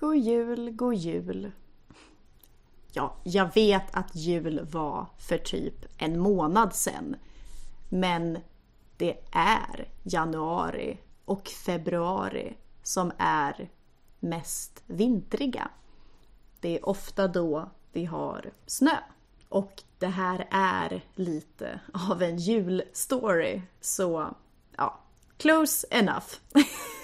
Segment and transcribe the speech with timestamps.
[0.00, 1.52] God jul, god jul.
[2.92, 7.16] Ja, jag vet att jul var för typ en månad sen.
[7.88, 8.38] Men
[8.96, 13.70] det är januari och februari som är
[14.20, 15.70] mest vintriga.
[16.60, 18.96] Det är ofta då vi har snö.
[19.48, 21.80] Och det här är lite
[22.10, 24.34] av en julstory, så
[24.76, 25.00] ja,
[25.36, 26.34] close enough.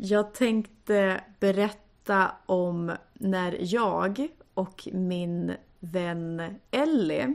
[0.00, 7.34] Jag tänkte berätta om när jag och min vän Ellie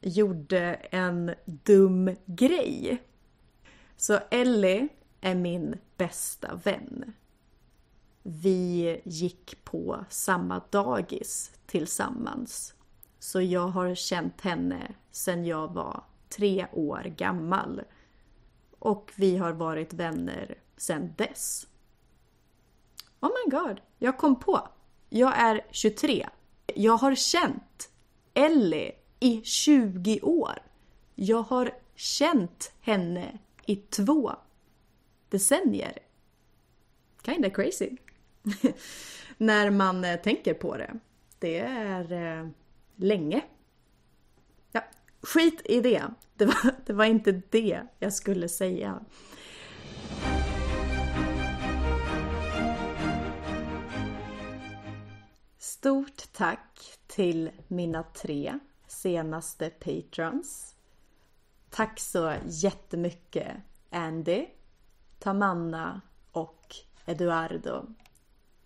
[0.00, 3.02] gjorde en dum grej.
[3.96, 4.88] Så Ellie
[5.20, 7.12] är min bästa vän.
[8.22, 12.74] Vi gick på samma dagis tillsammans.
[13.18, 17.82] Så jag har känt henne sedan jag var tre år gammal.
[18.78, 21.66] Och vi har varit vänner sedan dess.
[23.22, 24.68] Oh my god, jag kom på.
[25.08, 26.28] Jag är 23.
[26.74, 27.90] Jag har känt
[28.34, 30.58] Ellie i 20 år.
[31.14, 34.32] Jag har känt henne i två
[35.28, 35.98] decennier.
[37.24, 37.90] Kinda crazy.
[39.36, 40.98] När man eh, tänker på det.
[41.38, 42.48] Det är eh,
[42.96, 43.42] länge.
[44.72, 44.84] Ja,
[45.20, 46.02] skit i det.
[46.34, 49.00] Det var, det var inte det jag skulle säga.
[55.82, 60.74] Stort tack till mina tre senaste patrons.
[61.70, 63.56] Tack så jättemycket
[63.90, 64.46] Andy,
[65.18, 66.00] Tamanna
[66.32, 66.76] och
[67.06, 67.86] Eduardo.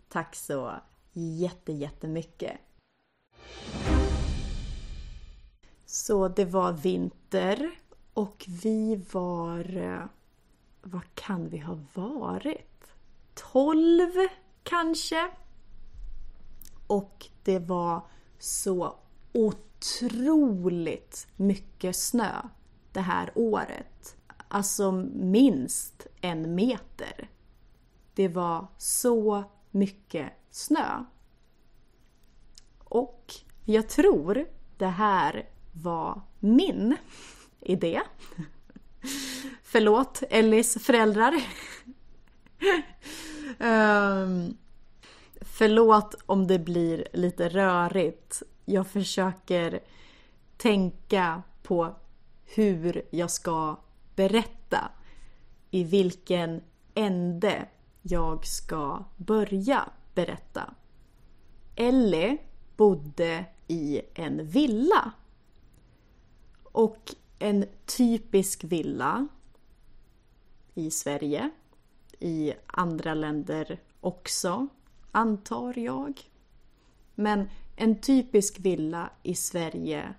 [0.09, 0.75] Tack så
[1.13, 2.59] jätte, jättemycket.
[5.87, 7.71] Så det var vinter
[8.15, 9.77] och vi var...
[9.77, 10.05] Eh,
[10.83, 12.93] Vad kan vi ha varit?
[13.35, 14.11] 12
[14.63, 15.31] kanske?
[16.87, 18.07] Och det var
[18.39, 18.97] så
[19.33, 22.43] otroligt mycket snö
[22.93, 24.17] det här året.
[24.49, 27.31] Alltså minst en meter.
[28.15, 31.05] Det var så mycket snö.
[32.79, 36.97] Och jag tror det här var min
[37.61, 38.03] idé.
[39.63, 41.35] Förlåt Ellis föräldrar.
[43.59, 44.57] um,
[45.59, 48.43] Förlåt om det blir lite rörigt.
[48.65, 49.81] Jag försöker
[50.57, 51.95] tänka på
[52.45, 53.77] hur jag ska
[54.15, 54.91] berätta.
[55.71, 56.63] I vilken
[56.95, 57.69] ände
[58.03, 60.75] jag ska börja berätta.
[61.77, 62.39] Ellie
[62.77, 65.13] bodde i en villa.
[66.63, 69.29] Och en typisk villa
[70.75, 71.51] i Sverige,
[72.19, 74.69] i andra länder också,
[75.13, 76.31] antar jag.
[77.15, 80.15] Men en typisk villa i Sverige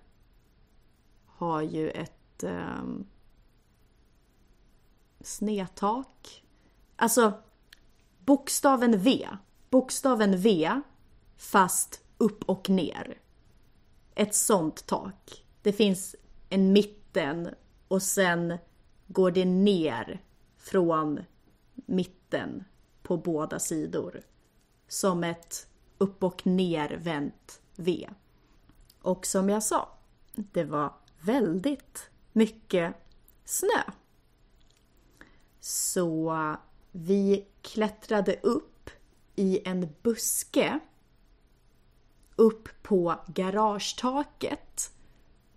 [1.25, 2.83] har ju ett eh,
[5.21, 6.43] snedtak.
[6.95, 7.33] Alltså
[8.19, 9.27] bokstaven V.
[9.69, 10.81] Bokstaven V
[11.37, 13.17] fast upp och ner.
[14.15, 15.45] Ett sånt tak.
[15.61, 16.15] Det finns
[16.49, 17.49] en mitten
[17.87, 18.57] och sen
[19.07, 20.21] går det ner
[20.57, 21.19] från
[21.73, 22.63] mitten
[23.03, 24.21] på båda sidor
[24.87, 25.67] som ett
[25.97, 28.09] upp och nervänt V.
[29.01, 29.89] Och som jag sa,
[30.35, 32.93] det var väldigt mycket
[33.45, 33.83] snö.
[35.59, 36.35] Så
[36.91, 38.89] vi klättrade upp
[39.35, 40.79] i en buske
[42.35, 44.91] upp på garagetaket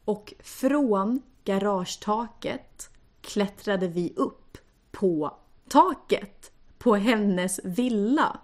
[0.04, 4.58] och från garagetaket klättrade vi upp
[4.90, 5.36] på
[5.68, 8.40] taket på hennes villa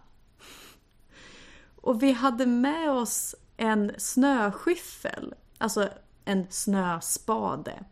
[1.86, 5.88] och vi hade med oss en snöskyffel, alltså
[6.24, 7.84] en snöspade.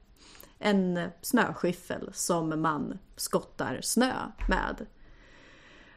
[0.58, 4.12] En snöskyffel som man skottar snö
[4.48, 4.86] med.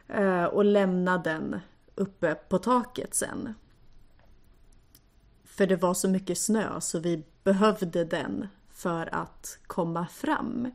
[0.08, 1.60] Eh, och lämna den
[1.94, 3.54] uppe på taket sen.
[5.44, 10.70] För det var så mycket snö så vi behövde den för att komma fram.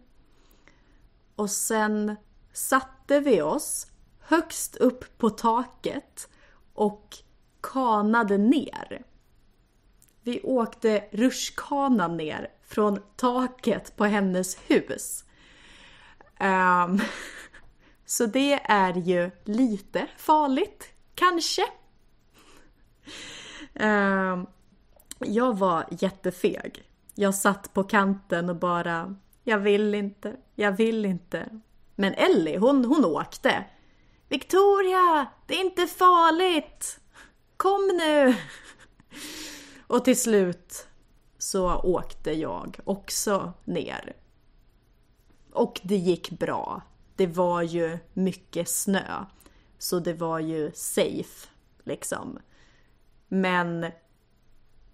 [1.35, 2.15] Och sen
[2.53, 3.87] satte vi oss
[4.19, 6.29] högst upp på taket
[6.73, 7.17] och
[7.61, 9.03] kanade ner.
[10.21, 15.23] Vi åkte rutschkana ner från taket på hennes hus.
[16.39, 17.01] Um,
[18.05, 21.63] så det är ju lite farligt, kanske.
[23.73, 24.47] Um,
[25.19, 26.83] jag var jättefeg.
[27.15, 31.59] Jag satt på kanten och bara Jag vill inte, jag vill inte.
[31.95, 33.65] Men Ellie, hon, hon åkte.
[34.33, 37.00] Victoria, det är inte farligt!
[37.57, 38.35] Kom nu!
[39.88, 40.88] Och till slut
[41.38, 44.13] så åkte jag också ner.
[45.51, 46.81] Och det gick bra.
[47.15, 49.25] Det var ju mycket snö.
[49.77, 51.50] Så det var ju safe,
[51.83, 52.39] liksom.
[53.27, 53.91] Men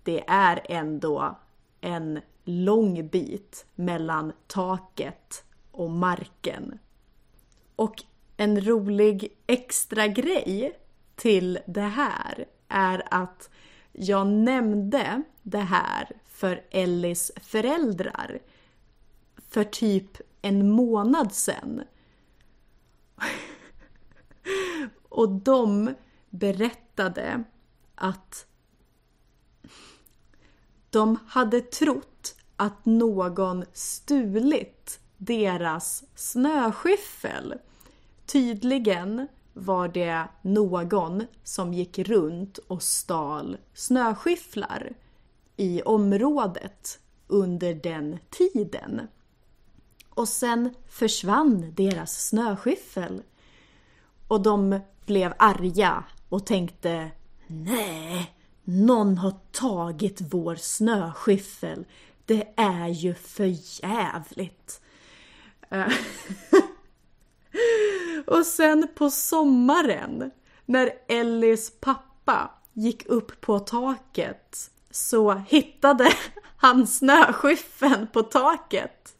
[0.03, 1.39] det är ändå
[1.81, 6.79] en lång bit mellan taket och marken.
[7.75, 8.03] Och
[8.39, 10.79] en rolig extra grej
[11.15, 13.49] till det här är att
[13.91, 18.39] jag nämnde det här för Ellis föräldrar
[19.49, 21.83] för typ en månad sedan.
[25.09, 25.93] Och de
[26.29, 27.43] berättade
[27.95, 28.45] att
[30.89, 37.59] de hade trott att någon stulit deras snöskyffel.
[38.31, 44.93] Tydligen var det någon som gick runt och stal snöskyfflar
[45.57, 49.01] i området under den tiden.
[50.09, 53.23] Och sen försvann deras snöskyffel.
[54.27, 57.11] Och de blev arga och tänkte
[57.47, 58.33] Nej,
[58.63, 61.85] någon har tagit vår snöskyffel.
[62.25, 64.81] Det är ju för jävligt.
[65.69, 65.87] Eh,
[68.27, 70.31] Och sen på sommaren
[70.65, 76.11] när Ellis pappa gick upp på taket så hittade
[76.57, 79.15] han snöskyffeln på taket.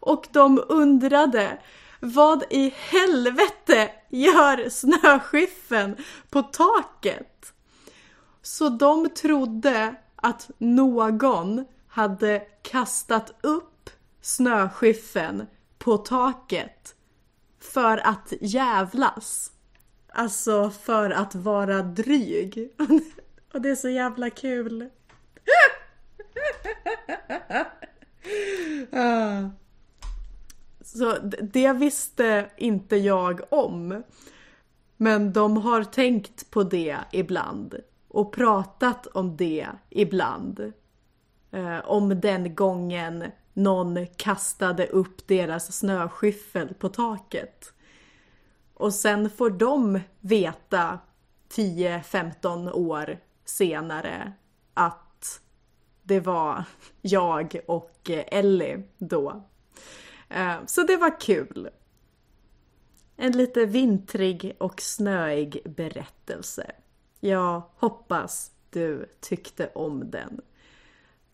[0.00, 1.58] Och de undrade
[2.00, 5.96] vad i helvete gör snöskyffeln
[6.30, 7.52] på taket?
[8.42, 13.90] Så de trodde att någon hade kastat upp
[14.20, 15.46] snöskyffeln
[15.78, 16.94] på taket
[17.72, 19.52] för att jävlas.
[20.08, 22.68] Alltså för att vara dryg.
[23.52, 24.88] Och det är så jävla kul.
[28.92, 29.50] Ah.
[30.84, 31.18] Så
[31.52, 34.02] det visste inte jag om.
[34.96, 37.74] Men de har tänkt på det ibland
[38.08, 40.72] och pratat om det ibland.
[41.50, 43.24] Eh, om den gången
[43.54, 47.72] någon kastade upp deras snöskyffel på taket.
[48.74, 50.98] Och sen får de veta
[51.50, 54.32] 10-15 år senare
[54.74, 55.40] att
[56.02, 56.64] det var
[57.00, 59.44] jag och eh, Ellie då.
[60.28, 61.68] Eh, så det var kul.
[63.16, 66.70] En lite vintrig och snöig berättelse.
[67.20, 70.40] Jag hoppas du tyckte om den.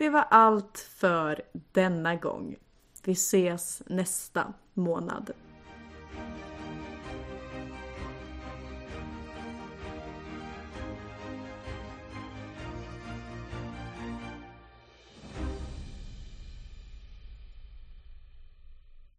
[0.00, 2.56] Det var allt för denna gång.
[3.04, 5.30] Vi ses nästa månad.